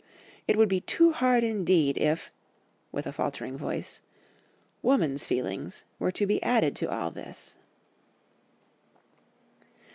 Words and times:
It 0.47 0.57
would 0.57 0.67
be 0.67 0.81
too 0.81 1.11
hard 1.11 1.43
indeed 1.43 1.95
if 1.95 2.31
(with 2.91 3.05
a 3.05 3.11
faltering 3.13 3.55
voice) 3.55 4.01
woman's 4.81 5.27
feelings 5.27 5.83
were 5.99 6.11
to 6.13 6.25
be 6.25 6.41
added 6.41 6.75
to 6.77 6.89
all 6.89 7.11
this. 7.11 7.55